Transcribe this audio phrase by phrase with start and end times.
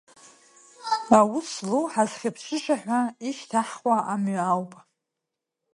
[1.17, 4.71] Аус злоу ҳазхьыԥшыша ҳәа ишьҭаҳхуа амҩа ауп.